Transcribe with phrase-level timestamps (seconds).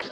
[0.00, 0.06] ど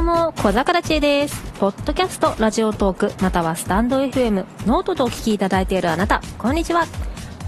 [0.00, 1.42] うも、小桜知恵です。
[1.58, 7.05] ポッドキャスト、ラジオトーク、またはスタンド FM、ノートとお聞きいただいているあなた、こんにちは。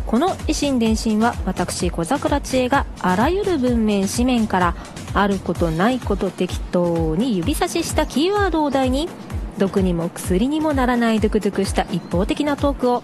[0.08, 4.74] この維新伝心は、私、小桜知恵があらゆる文面、紙面から、
[5.12, 9.10] あることないこと適当に指差ししたキーワードを題に、
[9.58, 13.02] 毒にも薬にもならないドクドクした一方的なトークを、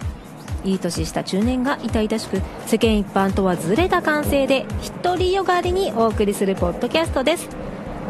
[0.65, 4.65] いい年した中年が痛々しく世間一般とはずれた感性で
[5.03, 7.51] 独りよがりにお送りするポッドキャストです。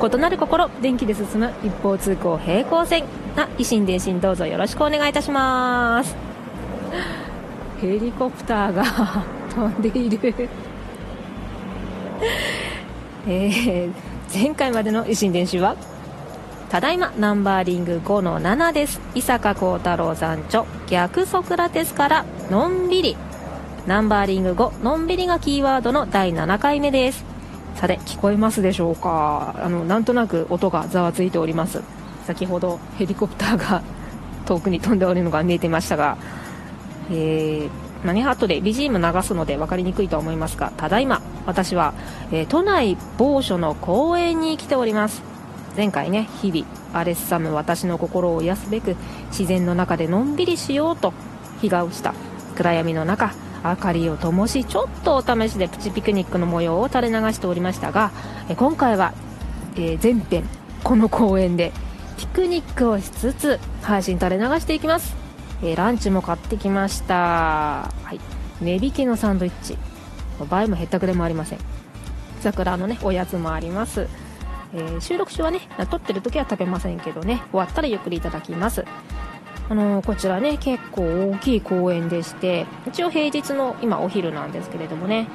[0.01, 3.03] 異なる心電気で進む一方通行平行線。
[3.35, 6.34] な維新伝心どうぞよろしくお願いいたします。
[7.85, 8.83] ヘリコプターが
[9.55, 10.19] 飛んでいる。
[13.29, 13.93] えー、
[14.33, 15.77] 前回までの維新伝心は
[16.71, 19.03] ただいまナンバーリング5の7です。
[19.15, 23.19] 伊坂幸太郎さん著逆ソクラテスからのんびり。
[23.87, 27.23] ナンバーリング5のんびりがキーワードの第7回目です。
[27.75, 29.57] さて聞こえますでしょうか？
[29.63, 31.83] あのなんとなく音がざわついております。
[32.27, 33.83] 先ほどヘリコプターが
[34.47, 36.17] 遠くに飛んでおるのが見えていましたが
[37.11, 37.71] えー
[38.05, 41.95] 何後で BGM 流すので分かりにくいと思いますがただいま私は、
[42.33, 45.23] えー都内某所の公園に来ております。
[45.77, 48.97] 前回ね日々荒れっさむ私の心を癒すべく
[49.31, 51.13] 自然の中でのんびりしようと
[51.61, 52.15] 日が落ちた。
[52.57, 58.13] 暗闇の中明かりを灯しちょっとお試しでプチピクニックの模様を垂れ流しておりましたが
[58.49, 59.15] え今回は、
[59.75, 60.45] えー前編
[60.85, 61.73] この公園で
[62.19, 65.17] ピクニックをしつつ配信垂れ流していきます、
[65.63, 67.15] えーランチも買ってきました。
[67.15, 68.21] はい。
[68.61, 69.77] 値引きのサンドイッチ。
[70.49, 71.59] 倍もへったくれもありません。
[72.41, 74.09] 桜のねおやつもあります。
[74.75, 78.85] えー収録中はね撮ってる時は食べませんけどね終わったらゆっくりいただきます。
[79.67, 85.27] あのこちらね結構大きい公園でして一応平日の今お昼なんですけれどもね、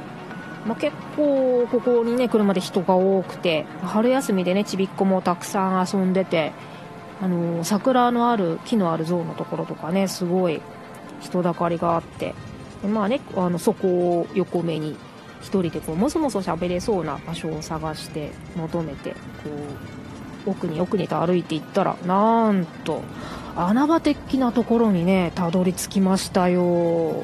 [0.68, 6.52] まあ、結構ここにね車で人が多くて春休みでねちびっこもたくさん遊んでて
[7.22, 10.62] あの桜のある木のある像のところとかねすごい
[11.22, 12.34] 人だかりがあって
[12.82, 13.88] でまあねあのそこ
[14.22, 14.96] を横目に
[15.42, 19.18] 一人でこうもそもそ喋れそうな場所を探して求めてこ
[20.48, 23.04] う奥に奥にと歩いていったらなんと
[23.56, 27.24] 穴場的なところにねたどり着きましたよ、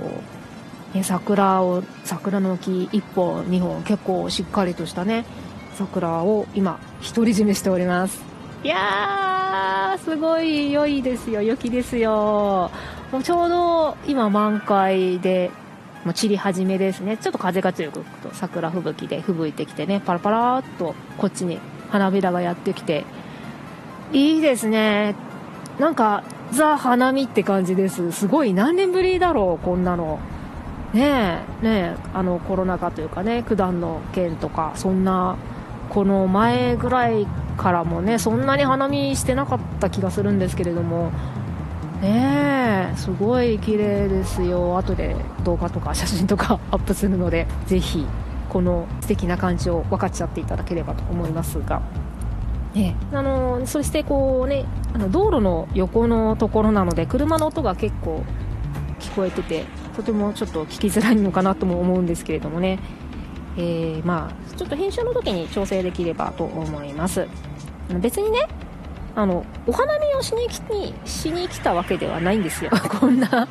[0.93, 5.25] ね、桜を桜の木1本2本結構しっかりとしたね
[5.75, 6.79] 桜を今
[7.15, 8.23] 独り占めしております。
[8.63, 9.34] いやー
[10.03, 11.41] すごい良いですよ。
[11.41, 12.71] 良きですよ。
[13.11, 15.51] もうちょうど今満開で
[16.03, 17.17] もう散り始めですね。
[17.17, 20.01] ちょっと風が強く吹くと桜吹雪で吹雪いてきてね。
[20.05, 23.05] パラパラっとこっちに花びらがやってきて。
[24.13, 25.15] いいですね。
[25.79, 28.11] なんかザ花見って感じです。
[28.11, 30.19] すごい何年ぶりだろうこんなの。
[30.93, 35.35] ねえねえあのコロナ禍というかね九段の件とかそんな
[35.89, 37.27] この前ぐらい
[37.57, 41.11] からもねそんなに花見してなかった気がするんですけれども。
[42.01, 44.77] ねすごい綺麗ですよ。
[44.77, 48.05] 後で動画とか写真とか アップするのでぜひ
[48.49, 51.81] この素敵な感じを分かっちゃっていただければと思いますが、
[52.73, 58.23] ね、あのそしてこうねあの道路の横のところなので車の音が結構
[58.99, 62.79] 聞こえててとてもちょっと聞きづらいのかなとも思うんですけれどもね、
[63.57, 67.27] えーまあちょっと編集の時に調整できればと思います。
[67.99, 68.47] 別にね
[69.15, 72.71] あのお花見をしにきにしに来たわけではないんですよ。
[72.99, 73.47] こんな。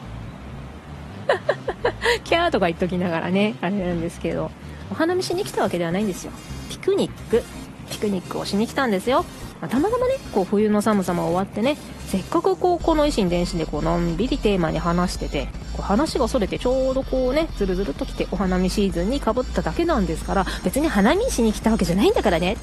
[2.25, 4.51] キャーとか言っときながらねあれなんですけど。
[4.91, 6.33] お花見しに来たわけではないんですよ。
[6.69, 7.43] ピクニック。
[7.91, 9.25] ピクニックをしに来たんですよ、
[9.65, 22.59] まあたまたまねこう冬の寒さも終わってねせっかくこうこの維新伝心でこうのんびりテーマに話しててこう話がそれてちょうどこうねずるずると来てお花見シーズンにかぶっただけなんですから別に花見しに来たわけじゃないんだからね。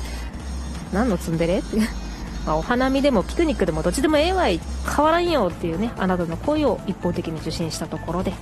[0.93, 1.63] 何のツンデレ？
[2.45, 4.59] まあ、お花見でもピクニックでもどっちでもええわい。
[4.95, 8.33] 変わらんよっていうねあなたの声を一方的に受信したところで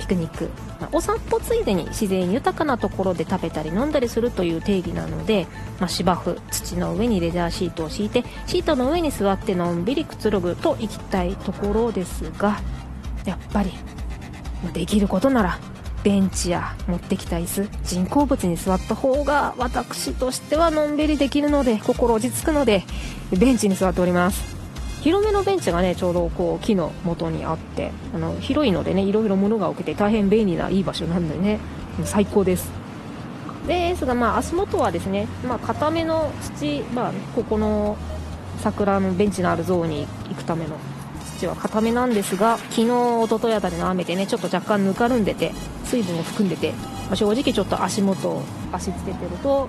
[0.00, 0.48] ピクニック、
[0.80, 5.46] まあお散歩ついでに自然豊かなところで食べたり飲んだりするという定義なので、
[5.78, 12.60] まあ、芝生土の上にレジャーシートを敷いてシートの上に座ってのんびりくつろぐといきたいところですが
[13.26, 13.72] やっぱり
[14.64, 15.58] まできることなら
[16.02, 22.84] ベンチや持ってきた椅子人工物に座った方が私としてはのんびりできるので心落ち着くので
[23.30, 24.59] ベンチに座っております。
[25.00, 31.58] 広めのベンチがねちょうどこう木の元にあってあの広いのでねいろいろ物が置けて大変便利ないい場所なんでね
[32.04, 32.70] 最高です。
[33.66, 37.96] ですが、まあ、足元はですね、まあ、固めの土、まあ、ここの
[38.58, 40.76] 桜のベンチのあるゾーンに行くための
[41.36, 45.52] 土は固めなんですが昨日、一昨日あたりの雨でねちょっと若干ぬかるんでて
[45.84, 46.72] 水分を含んでて、
[47.08, 48.42] ま、正直ちょっと足元
[48.72, 49.68] 足つけてると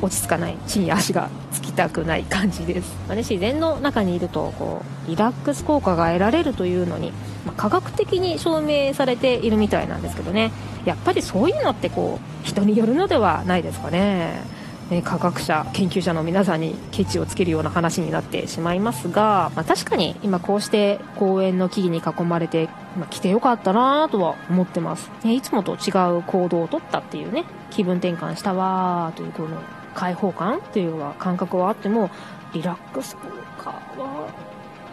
[0.00, 7.12] 落ち着かない地に足がつきたくない感じです、まあね、自然の中にいるとこうリラックス効果が得られるというのに、
[7.44, 10.52] まあ、科学的に証明されているみたいなんですけどね。
[10.84, 14.42] やっぱりそういうのってこう人によるのではないですかね。
[14.90, 29.60] ね、科学者、研究者の皆さんにケチをつけるような話になってしまいますが、まあ、確かに今こうして公園の木々に囲まれて、ま、来てよかったなとは思ってます、ね、いつもと違う行動をとったっていうね気分転換したわというこの
[29.98, 32.08] 開放感っていうは感覚はあっても
[32.52, 33.22] リラックス効
[33.58, 34.32] 果は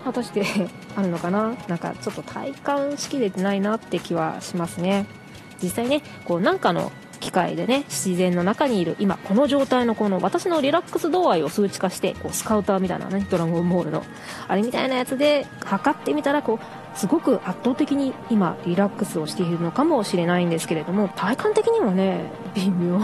[0.04, 0.44] 果たして
[0.96, 1.56] あるのかな？
[1.68, 5.06] なんかちょっと体感しきれてないなって気はしますね。
[5.62, 14.04] 実際ねこうなんかの機械でね自然の中にいる今この状態のこの私のリラックス度合いを数値化してこうスカウターみたいなねドラゴンボールの
[14.48, 23.00] あれみたいなやつで測ってみたらこうすごく圧倒的に今リラックスをしているのかもしれないんですけれども体感的にはね微妙。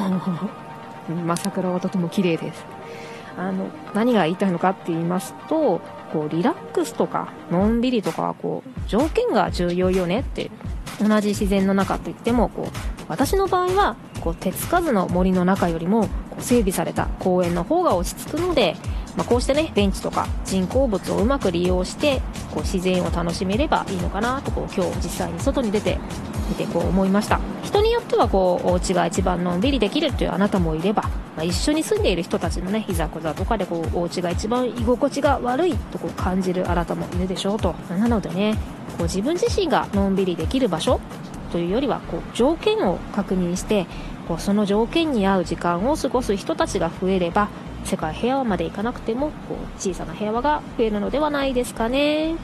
[1.16, 2.66] まあ、桜はとても綺麗です。
[3.38, 5.80] あの何が言いたいのかって言いますと
[6.12, 10.52] こうリラックスとかのんびりとかはこう条件が重要よねって
[11.00, 12.66] 同じ自然の中といってもこう
[13.08, 18.76] 私の場合はこう手つかずの森の中よりもこう整備された公園の方が落ち着くので、
[19.16, 22.22] まあ、こうしてねベンチとか人工物をうまく利用して
[22.52, 26.00] こう自然を楽しめればいいのかなとこう今日実際に外に出て
[26.50, 27.40] 見てこう思いました。
[27.64, 31.04] 人によってはこうお家が一番のんびりできるというあなたもいれば、
[31.36, 37.74] まあ、一緒に住んでいる人たちのねいざこざとかでこうお家が一番居心地が悪いとこう感じるあなたもいるでしょうと。
[37.90, 38.58] なのでね
[38.98, 41.00] こう自分自身がのんびりできる場所
[41.52, 43.88] というよりはこう条件を確認して
[44.28, 47.50] こうその条件に合う時間を過ごす人たちが増えれば
[47.86, 52.36] 世界平和まで行かなくてもこう小さな平和が増えるのではないですかね。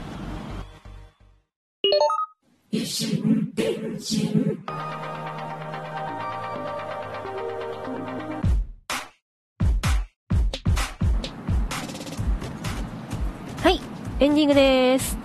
[13.62, 13.82] はい
[14.20, 15.18] エンディングです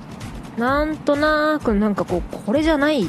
[0.57, 3.07] なんとなくなんかこうこれじゃない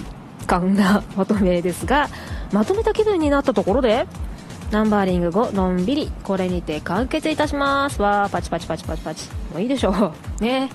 [0.47, 2.09] 感なまとめですが
[2.51, 4.07] まとめた気分になったところで
[4.71, 8.01] ナンバーリング5のんびりこれにて完結いたします。
[8.01, 9.29] わーパチパチパチパチパチ。
[9.51, 10.13] もういいでしょう。
[10.43, 10.69] ね。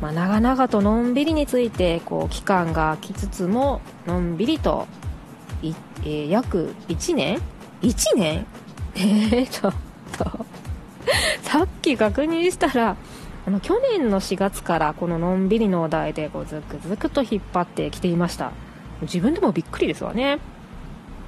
[0.00, 4.88] まあ、長々とのんびりについてこう期間が空きつつものんびりと
[5.62, 7.38] い、えー、約1年
[7.82, 8.46] ?1 年？
[8.96, 9.74] えー、ちょっ
[10.18, 10.24] と。
[11.42, 12.96] さっき確認したら
[13.44, 18.52] あの去年の4月からこののんびりのお題でこうずくずくと引っ張ってきていました。
[19.02, 20.38] 自分でもびっくりですわね。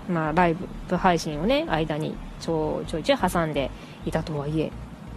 [0.08, 0.56] まあライ
[0.88, 3.70] ブ配信をね間にちょちょいちょい挟んで
[4.04, 4.70] いたとはいえ、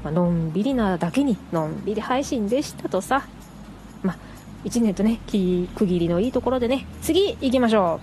[0.04, 3.24] まあのんびりなだけにのんびり配信でしたとさ
[4.04, 4.18] まあ、
[4.66, 8.00] 1年とね、区切りのいいところでね、次行きましょ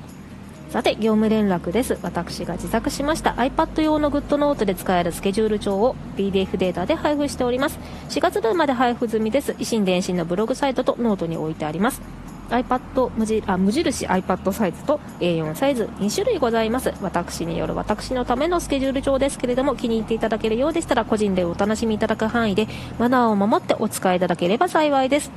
[0.69, 0.73] う。
[0.73, 1.99] さて、業務連絡です。
[2.03, 7.79] 私が自作しました iPad 用の GoodNote で使えるスケジュール帳を PDF データで配布しております。
[8.09, 9.53] 4月分まで配布済みです。
[9.53, 12.03] 以心伝心のブログサイトとノートに置いてあります。
[12.55, 16.93] iPad 無印あ無印 iPad サイズと A4 サイズ2種類ございます。
[17.03, 22.69] 私による私のためのスケジュール帳ですけれども気に入っていただけるようでしたら個人でお楽しみいただく範囲で
[22.99, 25.31] マナーを守ってお使いいただければ幸いです。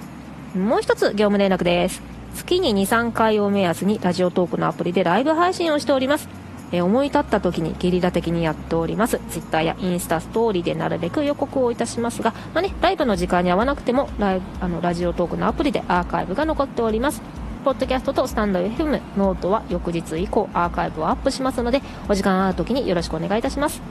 [0.55, 2.01] もう一つ業務連絡です。
[2.36, 6.37] 月に23回を目安にラジオトークのアプリでライブ配信をしております。
[6.71, 9.19] え思い立った時にゲリラ的にやっております。
[9.29, 17.21] Twitter やインスタストーリーでなるべく予告をいたしますが、まあね、ライブの時間に合わなくてもライブあのラジオトークのアプリでアーカイブが残っております。
[17.63, 23.81] ポッドキャストとスタンド FM ノートは翌日以降アーカイブをアップしますのでお時間ある時によろしくお願いいたします。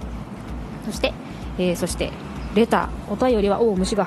[0.86, 1.12] そして、
[1.58, 2.10] えー、そして
[2.54, 4.06] レターお便りはおお虫が。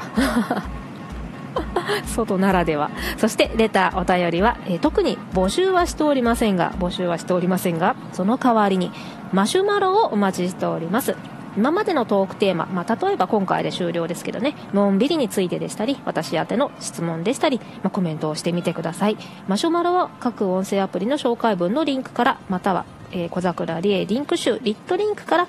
[2.05, 8.91] 外ならではそしてレターお便りは、えー、特に募集はしておりませんが募集はしておりませんがその代わりに
[9.31, 11.15] マシュマロをお待ちしております
[11.57, 19.17] 今までのトークテーマ、まあ、例えば今回で終了ですけどね、のんびりについてでしたり、私宛ての質問でしたり、まあ、コメントをしてみてください。
[19.47, 25.47] マシュマロは各音声アプリの紹介文のリンクから、または、えー、小桜理恵リンク集、リットリンクから、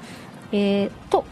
[0.53, 1.25] えー、と、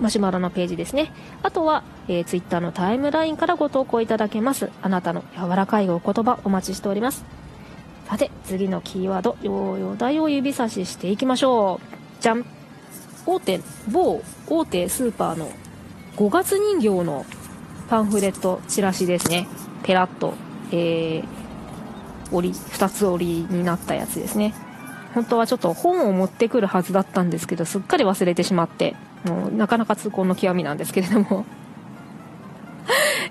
[0.00, 1.12] マシュマロのページですね。
[1.42, 4.70] あとは、えー、ツイッターのタイムラインからご投稿いただけます。
[4.82, 7.24] あなたの柔らかいお言葉お待ちしております。
[8.08, 12.22] さて、次のキーワード、ようよだを指差ししていきましょう。
[12.22, 12.44] じゃん。
[13.24, 15.50] 大手、某大手スーパーの
[16.16, 17.24] 5月人形の
[17.88, 19.46] パンフレットチラシですね。
[19.84, 20.34] ペラッと、
[20.72, 21.24] えー、
[22.32, 24.54] 折り、2つ折りになったやつですね。
[25.14, 31.44] 本当はちょっと本を持ってくるはずだったんですけどすっかり忘れてしまってもうなかなか痛恨の極みなんですけれども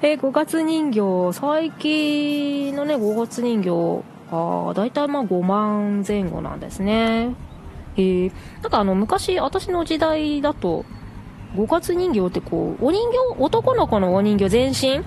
[0.03, 7.35] えー、5月人形最近のね5月人形あ大体まあ5万前後なんですね。
[7.97, 8.01] え。
[8.01, 8.31] ー、
[8.63, 10.85] なんかあの昔私の時代だと
[11.55, 15.03] 5月人形ってこうお人形男の子のお人形全身？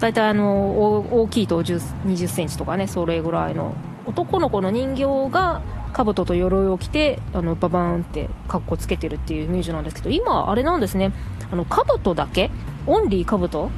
[0.00, 5.62] 大体あの大きいと2 0センチとかねそれぐらいの男の子の人形が
[5.92, 11.12] 兜と鎧を着てあのババーンって格好つけてるっていうイメージなんですけど今あれなんですね。
[11.52, 12.50] あの兜だけ？
[12.88, 13.70] オンリー兜？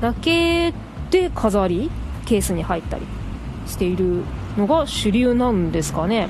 [0.00, 0.72] だけ
[1.10, 1.90] で飾り
[2.26, 3.06] ケースに入ったり
[3.66, 4.22] している
[4.56, 6.28] のが主流なんですかね。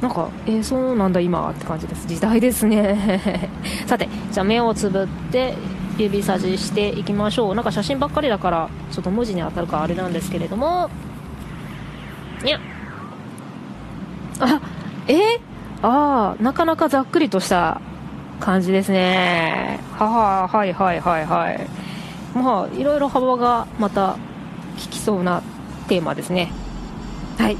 [0.00, 2.06] なんかえー、そうなんだ今って感じです。
[2.08, 3.50] 時代ですね。
[3.86, 5.54] さてじゃあ目をつぶって
[5.98, 7.54] 指さししていきましょう。
[7.54, 10.88] なんか写真ばっかりだからちょっと文字に当たるかあれなんですけれども。
[12.42, 12.60] にゃ
[14.40, 14.60] あ
[15.06, 15.12] え？
[15.12, 15.40] ー、
[15.82, 17.80] ああなかなかざっくりとした
[18.40, 19.80] 感じですね。
[19.98, 21.60] はははいはいはいはい。
[22.34, 24.16] まあいろいろ幅がまた
[24.82, 25.42] 効きそうな
[25.88, 26.52] テーマですね
[27.38, 27.56] はい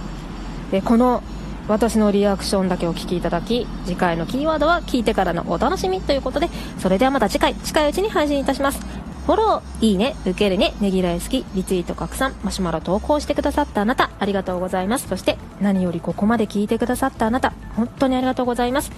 [0.71, 1.23] でこの
[1.69, 6.49] 私のリアクションだけお聞きいただき次回のキーワードは聞いてからのお楽しみということで
[6.79, 8.81] それではまた次回近いうちに配信いたします
[9.27, 15.07] フォロー、いいね、受けるね、ねぎらい好き、リツイート拡散、マシュマロ投稿してくださったあなた、ありがとうございます。
[15.07, 18.91] そして、何よりここまで聞いてくださったあなた、本当にありがとうございます。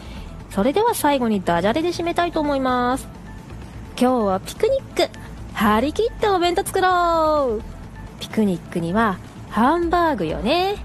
[0.48, 3.08] それでは最後にダジャレで締めたいと思います。
[4.00, 5.21] 今日はピクニック。
[5.54, 7.62] 張り切ってお弁当作ろう。
[8.20, 9.18] ピクニックには、
[9.50, 10.76] ハンバーグよね。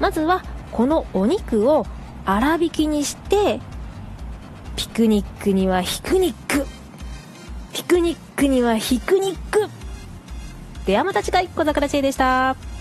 [0.00, 0.42] まずは、
[0.72, 1.86] このお肉を
[2.26, 3.60] 粗挽きにして
[4.74, 6.66] ピクニックにはヒクニック
[7.72, 9.68] ピクニックにはヒクニック
[10.84, 12.75] ではまた次回小桜知恵でした。